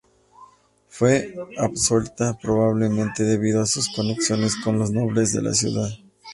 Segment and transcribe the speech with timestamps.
[0.87, 5.89] Fue absuelta, probablemente debido a sus conexiones con los nobles de la ciudad.